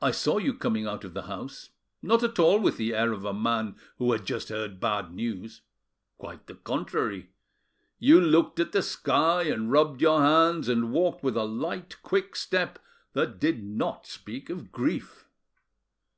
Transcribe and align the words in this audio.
I 0.00 0.10
saw 0.10 0.38
you 0.38 0.54
coming 0.54 0.86
out 0.86 1.04
of 1.04 1.12
the 1.12 1.24
house, 1.24 1.68
not 2.00 2.22
at 2.22 2.38
all 2.38 2.58
with 2.58 2.78
the 2.78 2.94
air 2.94 3.12
of 3.12 3.26
a 3.26 3.34
man 3.34 3.76
who 3.98 4.10
had 4.12 4.24
just 4.24 4.48
heard 4.48 4.80
bad 4.80 5.12
news, 5.12 5.60
(quite 6.16 6.46
the 6.46 6.54
contrary) 6.54 7.28
you 7.98 8.18
looked 8.18 8.58
at 8.58 8.72
the 8.72 8.80
sky, 8.82 9.42
and 9.42 9.70
rubbed 9.70 10.00
your 10.00 10.22
hands, 10.22 10.66
and 10.66 10.92
walked 10.94 11.22
with 11.22 11.36
a 11.36 11.44
light, 11.44 12.00
quick 12.02 12.34
step, 12.34 12.78
that 13.12 13.38
did 13.38 13.62
not 13.62 14.06
speak 14.06 14.48
of 14.48 14.72
grief." 14.72 15.28